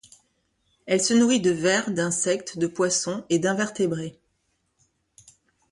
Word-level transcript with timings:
Elle 0.87 0.99
se 0.99 1.13
nourrit 1.13 1.41
de 1.41 1.51
vers, 1.51 1.91
d'insectes, 1.91 2.57
de 2.57 2.65
poissons 2.65 3.23
et 3.29 3.37
d'invertébrés. 3.37 4.17